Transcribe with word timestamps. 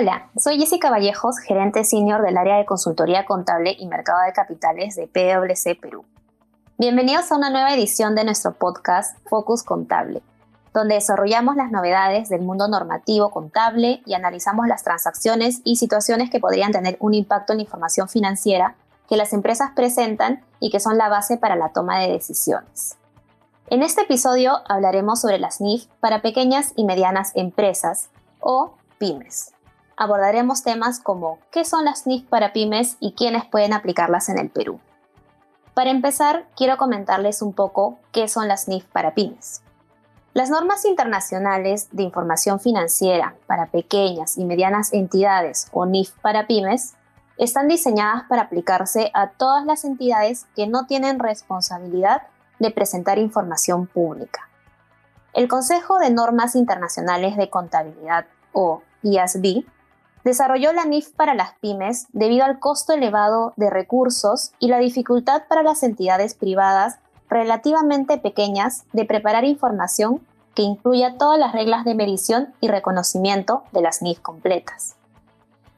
Hola, 0.00 0.30
soy 0.38 0.58
Jessica 0.58 0.88
Vallejos, 0.88 1.38
gerente 1.40 1.84
senior 1.84 2.22
del 2.22 2.38
área 2.38 2.56
de 2.56 2.64
consultoría 2.64 3.26
contable 3.26 3.76
y 3.78 3.86
mercado 3.86 4.20
de 4.24 4.32
capitales 4.32 4.96
de 4.96 5.06
PwC 5.06 5.78
Perú. 5.78 6.06
Bienvenidos 6.78 7.30
a 7.30 7.36
una 7.36 7.50
nueva 7.50 7.74
edición 7.74 8.14
de 8.14 8.24
nuestro 8.24 8.54
podcast 8.54 9.18
Focus 9.28 9.62
Contable, 9.62 10.22
donde 10.72 10.94
desarrollamos 10.94 11.54
las 11.54 11.70
novedades 11.70 12.30
del 12.30 12.40
mundo 12.40 12.66
normativo 12.66 13.30
contable 13.30 14.00
y 14.06 14.14
analizamos 14.14 14.66
las 14.68 14.84
transacciones 14.84 15.60
y 15.64 15.76
situaciones 15.76 16.30
que 16.30 16.40
podrían 16.40 16.72
tener 16.72 16.96
un 17.00 17.12
impacto 17.12 17.52
en 17.52 17.58
la 17.58 17.64
información 17.64 18.08
financiera 18.08 18.76
que 19.06 19.18
las 19.18 19.34
empresas 19.34 19.72
presentan 19.76 20.42
y 20.60 20.70
que 20.70 20.80
son 20.80 20.96
la 20.96 21.10
base 21.10 21.36
para 21.36 21.56
la 21.56 21.74
toma 21.74 21.98
de 21.98 22.10
decisiones. 22.10 22.96
En 23.66 23.82
este 23.82 24.00
episodio 24.00 24.62
hablaremos 24.66 25.20
sobre 25.20 25.38
las 25.38 25.60
NIF 25.60 25.88
para 26.00 26.22
pequeñas 26.22 26.72
y 26.74 26.86
medianas 26.86 27.32
empresas 27.34 28.08
o 28.40 28.72
pymes 28.96 29.52
abordaremos 30.00 30.62
temas 30.62 30.98
como 30.98 31.38
qué 31.50 31.66
son 31.66 31.84
las 31.84 32.06
NIF 32.06 32.24
para 32.24 32.54
pymes 32.54 32.96
y 33.00 33.12
quiénes 33.12 33.44
pueden 33.44 33.74
aplicarlas 33.74 34.30
en 34.30 34.38
el 34.38 34.48
Perú. 34.48 34.80
Para 35.74 35.90
empezar, 35.90 36.46
quiero 36.56 36.78
comentarles 36.78 37.42
un 37.42 37.52
poco 37.52 37.98
qué 38.10 38.26
son 38.26 38.48
las 38.48 38.66
NIF 38.66 38.86
para 38.86 39.12
pymes. 39.12 39.60
Las 40.32 40.48
normas 40.48 40.86
internacionales 40.86 41.88
de 41.92 42.02
información 42.02 42.60
financiera 42.60 43.34
para 43.46 43.66
pequeñas 43.66 44.38
y 44.38 44.46
medianas 44.46 44.94
entidades 44.94 45.68
o 45.70 45.84
NIF 45.84 46.12
para 46.22 46.46
pymes 46.46 46.94
están 47.36 47.68
diseñadas 47.68 48.22
para 48.26 48.42
aplicarse 48.42 49.10
a 49.12 49.28
todas 49.28 49.66
las 49.66 49.84
entidades 49.84 50.46
que 50.56 50.66
no 50.66 50.86
tienen 50.86 51.18
responsabilidad 51.18 52.22
de 52.58 52.70
presentar 52.70 53.18
información 53.18 53.86
pública. 53.86 54.48
El 55.34 55.46
Consejo 55.46 55.98
de 55.98 56.08
Normas 56.08 56.56
Internacionales 56.56 57.36
de 57.36 57.50
Contabilidad 57.50 58.24
o 58.52 58.80
IASB 59.02 59.64
desarrolló 60.24 60.72
la 60.72 60.84
NIF 60.84 61.10
para 61.10 61.34
las 61.34 61.52
pymes 61.60 62.06
debido 62.12 62.44
al 62.44 62.58
costo 62.58 62.92
elevado 62.92 63.52
de 63.56 63.70
recursos 63.70 64.52
y 64.58 64.68
la 64.68 64.78
dificultad 64.78 65.42
para 65.48 65.62
las 65.62 65.82
entidades 65.82 66.34
privadas 66.34 66.98
relativamente 67.28 68.18
pequeñas 68.18 68.84
de 68.92 69.04
preparar 69.04 69.44
información 69.44 70.20
que 70.54 70.62
incluya 70.62 71.16
todas 71.16 71.38
las 71.38 71.52
reglas 71.52 71.84
de 71.84 71.94
medición 71.94 72.52
y 72.60 72.68
reconocimiento 72.68 73.62
de 73.72 73.82
las 73.82 74.02
NIF 74.02 74.20
completas. 74.20 74.96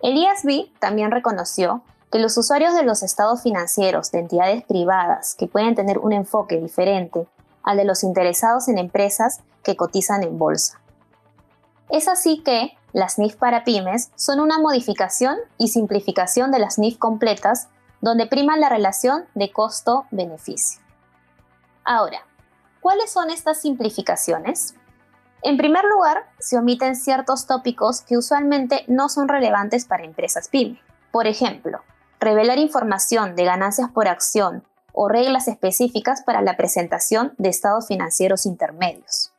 El 0.00 0.16
ISB 0.16 0.72
también 0.80 1.10
reconoció 1.10 1.82
que 2.10 2.18
los 2.18 2.36
usuarios 2.36 2.74
de 2.74 2.82
los 2.82 3.02
estados 3.02 3.42
financieros 3.42 4.10
de 4.10 4.18
entidades 4.18 4.64
privadas 4.64 5.34
que 5.34 5.46
pueden 5.46 5.74
tener 5.74 5.98
un 5.98 6.12
enfoque 6.12 6.60
diferente 6.60 7.26
al 7.62 7.76
de 7.76 7.84
los 7.84 8.02
interesados 8.02 8.68
en 8.68 8.78
empresas 8.78 9.40
que 9.62 9.76
cotizan 9.76 10.22
en 10.22 10.38
bolsa. 10.38 10.80
Es 11.88 12.08
así 12.08 12.42
que 12.42 12.72
las 12.92 13.18
NIF 13.18 13.36
para 13.36 13.64
pymes 13.64 14.10
son 14.16 14.40
una 14.40 14.58
modificación 14.58 15.38
y 15.56 15.68
simplificación 15.68 16.50
de 16.50 16.58
las 16.58 16.78
NIF 16.78 16.98
completas 16.98 17.68
donde 18.02 18.26
prima 18.26 18.56
la 18.56 18.68
relación 18.68 19.24
de 19.34 19.50
costo-beneficio. 19.50 20.82
Ahora, 21.84 22.26
¿cuáles 22.80 23.10
son 23.10 23.30
estas 23.30 23.60
simplificaciones? 23.60 24.74
En 25.42 25.56
primer 25.56 25.84
lugar, 25.84 26.26
se 26.38 26.58
omiten 26.58 26.94
ciertos 26.94 27.46
tópicos 27.46 28.02
que 28.02 28.18
usualmente 28.18 28.84
no 28.88 29.08
son 29.08 29.28
relevantes 29.28 29.86
para 29.86 30.04
empresas 30.04 30.48
pyme. 30.48 30.80
Por 31.10 31.26
ejemplo, 31.26 31.80
revelar 32.20 32.58
información 32.58 33.34
de 33.34 33.44
ganancias 33.44 33.90
por 33.90 34.06
acción 34.06 34.64
o 34.92 35.08
reglas 35.08 35.48
específicas 35.48 36.22
para 36.22 36.42
la 36.42 36.56
presentación 36.56 37.34
de 37.38 37.48
estados 37.48 37.86
financieros 37.86 38.46
intermedios. 38.46 39.31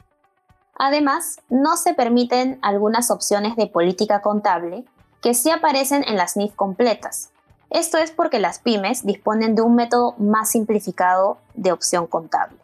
Además, 0.77 1.39
no 1.49 1.77
se 1.77 1.93
permiten 1.93 2.59
algunas 2.61 3.11
opciones 3.11 3.55
de 3.55 3.67
política 3.67 4.21
contable 4.21 4.85
que 5.22 5.34
sí 5.34 5.50
aparecen 5.51 6.03
en 6.07 6.17
las 6.17 6.35
NIF 6.35 6.53
completas. 6.56 7.29
Esto 7.69 7.97
es 7.97 8.11
porque 8.11 8.39
las 8.39 8.59
pymes 8.59 9.06
disponen 9.06 9.56
de 9.56 9.62
un 9.62 9.75
método 9.75 10.16
más 10.17 10.51
simplificado 10.51 11.38
de 11.56 11.72
opción 11.72 12.07
contable. 12.07 12.57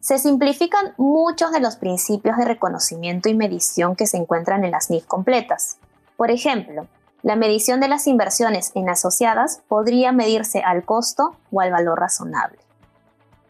Se 0.00 0.18
simplifican 0.18 0.94
muchos 0.96 1.50
de 1.50 1.58
los 1.58 1.76
principios 1.76 2.36
de 2.36 2.44
reconocimiento 2.44 3.28
y 3.28 3.34
medición 3.34 3.96
que 3.96 4.06
se 4.06 4.16
encuentran 4.16 4.64
en 4.64 4.70
las 4.70 4.90
NIF 4.90 5.06
completas. 5.06 5.78
Por 6.16 6.30
ejemplo, 6.30 6.86
la 7.22 7.34
medición 7.34 7.80
de 7.80 7.88
las 7.88 8.06
inversiones 8.06 8.70
en 8.74 8.88
asociadas 8.88 9.62
podría 9.66 10.12
medirse 10.12 10.60
al 10.60 10.84
costo 10.84 11.34
o 11.50 11.60
al 11.60 11.72
valor 11.72 11.98
razonable. 11.98 12.58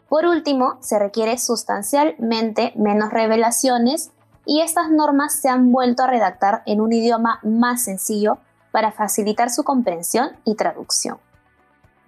Por 0.09 0.25
último, 0.25 0.77
se 0.81 0.99
requiere 0.99 1.37
sustancialmente 1.37 2.71
menos 2.75 3.11
revelaciones 3.11 4.11
y 4.45 4.61
estas 4.61 4.89
normas 4.89 5.33
se 5.33 5.49
han 5.49 5.71
vuelto 5.71 6.03
a 6.03 6.07
redactar 6.07 6.63
en 6.65 6.79
un 6.79 6.93
idioma 6.93 7.39
más 7.43 7.83
sencillo 7.83 8.37
para 8.71 8.91
facilitar 8.91 9.49
su 9.49 9.63
comprensión 9.63 10.37
y 10.45 10.55
traducción. 10.55 11.17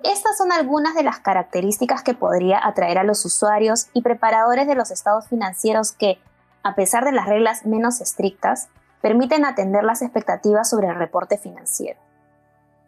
Estas 0.04 0.38
son 0.38 0.54
algunas 0.54 0.96
de 0.96 1.04
las 1.04 1.20
características 1.20 2.04
que 2.04 2.14
podría 2.14 2.66
atraer 2.66 2.98
a 3.00 3.04
los 3.04 3.26
usuarios 3.26 3.88
y 3.94 4.02
preparadores 4.02 4.66
de 4.66 4.76
los 4.76 4.92
estados 4.92 5.28
financieros 5.28 5.92
que, 5.92 6.22
a 6.64 6.76
pesar 6.76 7.04
de 7.04 7.12
las 7.12 7.28
reglas 7.28 7.66
menos 7.66 8.00
estrictas, 8.00 8.70
permiten 9.02 9.44
atender 9.44 9.84
las 9.84 10.02
expectativas 10.02 10.70
sobre 10.70 10.88
el 10.88 10.96
reporte 10.96 11.38
financiero. 11.38 12.00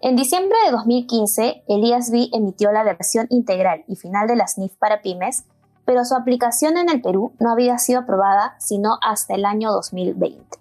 En 0.03 0.16
diciembre 0.16 0.57
de 0.66 0.72
2015, 0.72 1.63
el 1.67 1.84
ISB 1.84 2.29
emitió 2.34 2.72
la 2.72 2.84
versión 2.84 3.28
integral 3.29 3.84
y 3.88 3.95
final 3.95 4.28
de 4.28 4.35
las 4.35 4.57
NIF 4.57 4.75
para 4.78 5.03
pymes, 5.03 5.44
pero 5.85 6.06
su 6.06 6.16
aplicación 6.16 6.75
en 6.78 6.89
el 6.89 7.03
Perú 7.03 7.34
no 7.39 7.51
había 7.51 7.78
sido 7.78 8.00
aprobada 8.00 8.56
sino 8.57 8.97
hasta 9.03 9.35
el 9.35 9.45
año 9.45 9.72
2020. 9.72 10.57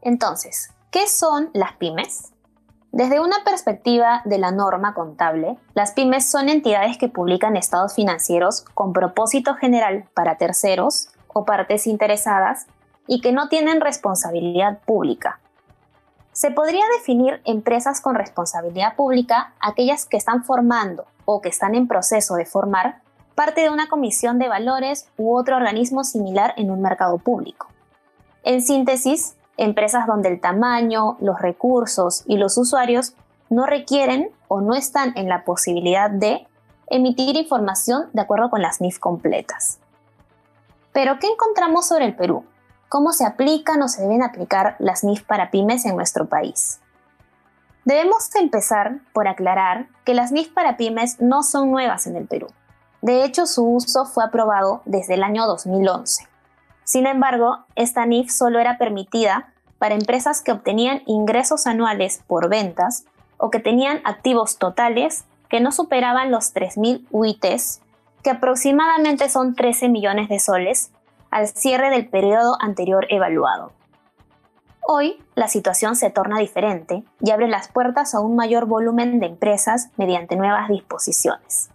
Entonces, 0.00 0.70
¿qué 0.90 1.06
son 1.06 1.50
las 1.52 1.74
pymes? 1.76 2.32
Desde 2.90 3.20
una 3.20 3.44
perspectiva 3.44 4.20
de 4.24 4.38
la 4.38 4.50
norma 4.50 4.94
contable, 4.94 5.58
las 5.74 5.92
pymes 5.92 6.28
son 6.28 6.48
entidades 6.48 6.98
que 6.98 7.08
publican 7.08 7.56
estados 7.56 7.94
financieros 7.94 8.64
con 8.74 8.92
propósito 8.92 9.54
general 9.54 10.08
para 10.12 10.38
terceros 10.38 11.10
o 11.28 11.44
partes 11.44 11.86
interesadas 11.86 12.66
y 13.06 13.20
que 13.20 13.30
no 13.30 13.48
tienen 13.48 13.80
responsabilidad 13.80 14.80
pública, 14.80 15.38
se 16.32 16.50
podría 16.50 16.84
definir 16.98 17.40
empresas 17.44 18.00
con 18.00 18.14
responsabilidad 18.14 18.96
pública 18.96 19.52
aquellas 19.60 20.06
que 20.06 20.16
están 20.16 20.44
formando 20.44 21.04
o 21.24 21.40
que 21.40 21.50
están 21.50 21.74
en 21.74 21.88
proceso 21.88 22.34
de 22.34 22.46
formar 22.46 23.00
parte 23.34 23.62
de 23.62 23.70
una 23.70 23.88
comisión 23.88 24.38
de 24.38 24.48
valores 24.48 25.08
u 25.16 25.36
otro 25.36 25.56
organismo 25.56 26.04
similar 26.04 26.54
en 26.56 26.70
un 26.70 26.82
mercado 26.82 27.18
público. 27.18 27.68
En 28.42 28.62
síntesis, 28.62 29.34
empresas 29.56 30.06
donde 30.06 30.28
el 30.28 30.40
tamaño, 30.40 31.16
los 31.20 31.40
recursos 31.40 32.24
y 32.26 32.36
los 32.36 32.56
usuarios 32.58 33.14
no 33.50 33.66
requieren 33.66 34.30
o 34.48 34.60
no 34.60 34.74
están 34.74 35.12
en 35.16 35.28
la 35.28 35.44
posibilidad 35.44 36.10
de 36.10 36.46
emitir 36.88 37.36
información 37.36 38.08
de 38.12 38.22
acuerdo 38.22 38.50
con 38.50 38.62
las 38.62 38.80
NIF 38.80 38.98
completas. 38.98 39.78
Pero, 40.92 41.18
¿qué 41.18 41.26
encontramos 41.26 41.86
sobre 41.86 42.06
el 42.06 42.16
Perú? 42.16 42.44
Cómo 42.92 43.14
se 43.14 43.24
aplican 43.24 43.80
o 43.80 43.88
se 43.88 44.02
deben 44.02 44.22
aplicar 44.22 44.76
las 44.78 45.02
NIF 45.02 45.22
para 45.22 45.50
pymes 45.50 45.86
en 45.86 45.96
nuestro 45.96 46.26
país. 46.26 46.78
Debemos 47.86 48.28
empezar 48.34 48.98
por 49.14 49.28
aclarar 49.28 49.86
que 50.04 50.12
las 50.12 50.30
NIF 50.30 50.52
para 50.52 50.76
pymes 50.76 51.18
no 51.18 51.42
son 51.42 51.70
nuevas 51.70 52.06
en 52.06 52.16
el 52.16 52.26
Perú. 52.26 52.48
De 53.00 53.24
hecho, 53.24 53.46
su 53.46 53.64
uso 53.64 54.04
fue 54.04 54.22
aprobado 54.22 54.82
desde 54.84 55.14
el 55.14 55.22
año 55.22 55.46
2011. 55.46 56.28
Sin 56.84 57.06
embargo, 57.06 57.60
esta 57.76 58.04
NIF 58.04 58.30
solo 58.30 58.58
era 58.58 58.76
permitida 58.76 59.54
para 59.78 59.94
empresas 59.94 60.42
que 60.42 60.52
obtenían 60.52 61.00
ingresos 61.06 61.66
anuales 61.66 62.22
por 62.26 62.50
ventas 62.50 63.06
o 63.38 63.50
que 63.50 63.58
tenían 63.58 64.02
activos 64.04 64.58
totales 64.58 65.24
que 65.48 65.60
no 65.60 65.72
superaban 65.72 66.30
los 66.30 66.54
3.000 66.54 67.06
UITs, 67.10 67.80
que 68.22 68.28
aproximadamente 68.28 69.30
son 69.30 69.54
13 69.54 69.88
millones 69.88 70.28
de 70.28 70.38
soles, 70.38 70.90
al 71.32 71.48
cierre 71.48 71.90
del 71.90 72.08
periodo 72.08 72.56
anterior 72.60 73.06
evaluado. 73.08 73.72
Hoy, 74.86 75.16
la 75.34 75.48
situación 75.48 75.96
se 75.96 76.10
torna 76.10 76.38
diferente 76.38 77.04
y 77.20 77.30
abre 77.30 77.48
las 77.48 77.68
puertas 77.68 78.14
a 78.14 78.20
un 78.20 78.36
mayor 78.36 78.66
volumen 78.66 79.18
de 79.18 79.26
empresas 79.26 79.88
mediante 79.96 80.36
nuevas 80.36 80.68
disposiciones. 80.68 81.70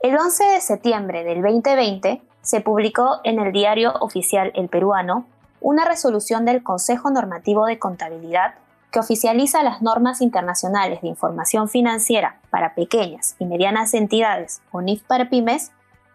El 0.00 0.16
11 0.16 0.44
de 0.44 0.60
septiembre 0.62 1.22
del 1.22 1.42
2020 1.42 2.22
se 2.40 2.60
publicó 2.62 3.20
en 3.24 3.40
el 3.40 3.52
diario 3.52 3.92
oficial 4.00 4.52
El 4.54 4.68
Peruano 4.68 5.26
una 5.60 5.84
resolución 5.84 6.46
del 6.46 6.62
Consejo 6.62 7.10
Normativo 7.10 7.66
de 7.66 7.78
Contabilidad 7.78 8.54
que 8.90 9.00
oficializa 9.00 9.62
las 9.62 9.82
normas 9.82 10.22
internacionales 10.22 11.02
de 11.02 11.08
información 11.08 11.68
financiera 11.68 12.40
para 12.48 12.74
pequeñas 12.74 13.36
y 13.38 13.44
medianas 13.44 13.92
entidades 13.92 14.62
o 14.72 14.80
NIF 14.80 15.02
para 15.02 15.28
pymes, 15.28 15.72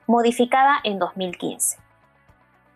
modificada 0.07 0.77
en 0.83 0.97
2015. 0.97 1.90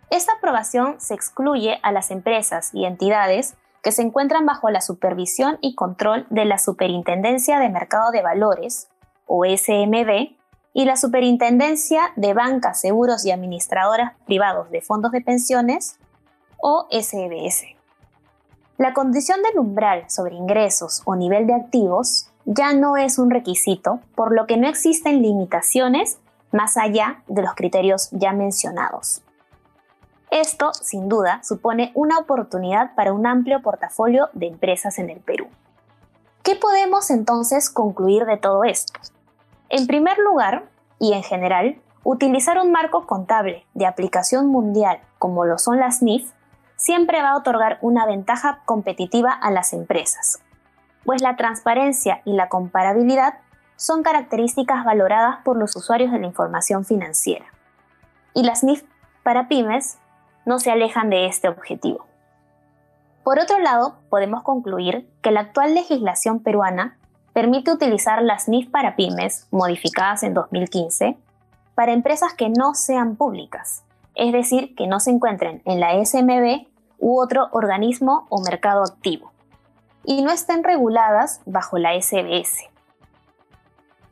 Esta 0.09 0.33
aprobación 0.33 0.95
se 0.99 1.13
excluye 1.13 1.79
a 1.81 1.91
las 1.91 2.11
empresas 2.11 2.69
y 2.73 2.85
entidades 2.85 3.55
que 3.81 3.91
se 3.91 4.01
encuentran 4.01 4.45
bajo 4.45 4.69
la 4.69 4.81
supervisión 4.81 5.57
y 5.61 5.75
control 5.75 6.25
de 6.29 6.45
la 6.45 6.57
Superintendencia 6.57 7.59
de 7.59 7.69
Mercado 7.69 8.11
de 8.11 8.21
Valores, 8.21 8.89
o 9.27 9.45
SMB, 9.45 10.35
y 10.73 10.85
la 10.85 10.97
Superintendencia 10.97 12.11
de 12.15 12.33
Bancas, 12.33 12.81
Seguros 12.81 13.25
y 13.25 13.31
Administradoras 13.31 14.13
Privados 14.25 14.69
de 14.71 14.81
Fondos 14.81 15.11
de 15.11 15.21
Pensiones, 15.21 15.97
o 16.57 16.87
SBS. 16.91 17.75
La 18.77 18.93
condición 18.93 19.41
del 19.41 19.59
umbral 19.59 20.09
sobre 20.09 20.35
ingresos 20.35 21.01
o 21.05 21.15
nivel 21.15 21.47
de 21.47 21.53
activos 21.53 22.29
ya 22.45 22.73
no 22.73 22.97
es 22.97 23.19
un 23.19 23.31
requisito, 23.31 23.99
por 24.15 24.35
lo 24.35 24.47
que 24.47 24.57
no 24.57 24.67
existen 24.67 25.21
limitaciones 25.21 26.19
más 26.51 26.75
allá 26.77 27.23
de 27.27 27.41
los 27.41 27.53
criterios 27.53 28.09
ya 28.11 28.33
mencionados. 28.33 29.24
Esto, 30.35 30.73
sin 30.73 31.07
duda, 31.07 31.41
supone 31.43 31.93
una 31.95 32.17
oportunidad 32.17 32.93
para 32.93 33.13
un 33.13 33.25
amplio 33.25 33.61
portafolio 33.61 34.27
de 34.33 34.47
empresas 34.47 34.99
en 34.99 35.09
el 35.09 35.21
Perú. 35.21 35.47
¿Qué 36.43 36.57
podemos 36.57 37.09
entonces 37.09 37.69
concluir 37.69 38.25
de 38.25 38.35
todo 38.35 38.65
esto? 38.65 38.99
En 39.69 39.87
primer 39.87 40.17
lugar, 40.17 40.65
y 40.99 41.13
en 41.13 41.23
general, 41.23 41.77
utilizar 42.03 42.59
un 42.59 42.73
marco 42.73 43.07
contable 43.07 43.65
de 43.75 43.85
aplicación 43.85 44.47
mundial 44.47 44.99
como 45.19 45.45
lo 45.45 45.57
son 45.57 45.79
las 45.79 46.01
NIF 46.01 46.29
siempre 46.75 47.21
va 47.21 47.29
a 47.29 47.37
otorgar 47.37 47.77
una 47.79 48.05
ventaja 48.05 48.59
competitiva 48.65 49.31
a 49.31 49.51
las 49.51 49.71
empresas, 49.71 50.41
pues 51.05 51.21
la 51.21 51.37
transparencia 51.37 52.21
y 52.25 52.33
la 52.33 52.49
comparabilidad 52.49 53.35
son 53.77 54.03
características 54.03 54.83
valoradas 54.83 55.37
por 55.45 55.55
los 55.55 55.77
usuarios 55.77 56.11
de 56.11 56.19
la 56.19 56.27
información 56.27 56.83
financiera. 56.83 57.45
Y 58.33 58.43
las 58.43 58.65
NIF 58.65 58.83
para 59.23 59.47
pymes 59.47 59.97
no 60.45 60.59
se 60.59 60.71
alejan 60.71 61.09
de 61.09 61.25
este 61.25 61.49
objetivo. 61.49 62.05
Por 63.23 63.39
otro 63.39 63.59
lado, 63.59 63.95
podemos 64.09 64.43
concluir 64.43 65.09
que 65.21 65.31
la 65.31 65.41
actual 65.41 65.73
legislación 65.73 66.39
peruana 66.39 66.97
permite 67.33 67.71
utilizar 67.71 68.21
las 68.21 68.47
NIF 68.47 68.69
para 68.69 68.95
pymes, 68.95 69.47
modificadas 69.51 70.23
en 70.23 70.33
2015, 70.33 71.17
para 71.73 71.91
empresas 71.91 72.33
que 72.33 72.49
no 72.49 72.75
sean 72.75 73.15
públicas, 73.15 73.83
es 74.13 74.31
decir, 74.31 74.75
que 74.75 74.87
no 74.87 74.99
se 74.99 75.11
encuentren 75.11 75.61
en 75.65 75.79
la 75.79 75.93
SMB 76.05 76.67
u 76.99 77.19
otro 77.19 77.49
organismo 77.51 78.27
o 78.29 78.41
mercado 78.41 78.83
activo, 78.83 79.31
y 80.03 80.21
no 80.21 80.31
estén 80.31 80.63
reguladas 80.63 81.41
bajo 81.45 81.77
la 81.77 81.99
SBS. 81.99 82.69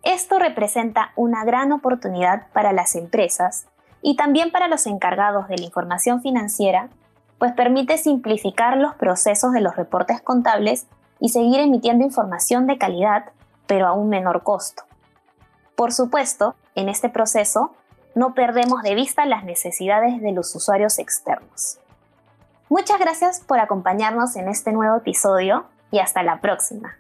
Esto 0.03 0.37
representa 0.37 1.11
una 1.15 1.45
gran 1.45 1.71
oportunidad 1.71 2.47
para 2.51 2.73
las 2.73 2.95
empresas 2.95 3.67
y 4.03 4.17
también 4.17 4.51
para 4.51 4.67
los 4.67 4.85
encargados 4.85 5.47
de 5.47 5.57
la 5.57 5.63
información 5.63 6.21
financiera, 6.21 6.89
pues 7.39 7.53
permite 7.53 7.97
simplificar 7.97 8.77
los 8.77 8.93
procesos 8.95 9.53
de 9.53 9.61
los 9.61 9.75
reportes 9.77 10.21
contables 10.21 10.85
y 11.19 11.29
seguir 11.29 11.61
emitiendo 11.61 12.03
información 12.03 12.67
de 12.67 12.77
calidad, 12.77 13.31
pero 13.65 13.87
a 13.87 13.93
un 13.93 14.09
menor 14.09 14.43
costo. 14.43 14.83
Por 15.75 15.93
supuesto, 15.93 16.55
en 16.75 16.89
este 16.89 17.07
proceso 17.07 17.73
no 18.13 18.33
perdemos 18.35 18.83
de 18.83 18.93
vista 18.93 19.25
las 19.25 19.45
necesidades 19.45 20.21
de 20.21 20.33
los 20.33 20.53
usuarios 20.53 20.99
externos. 20.99 21.79
Muchas 22.69 22.99
gracias 22.99 23.39
por 23.39 23.59
acompañarnos 23.59 24.35
en 24.35 24.49
este 24.49 24.73
nuevo 24.73 24.97
episodio 24.97 25.65
y 25.91 25.99
hasta 25.99 26.23
la 26.23 26.41
próxima. 26.41 26.97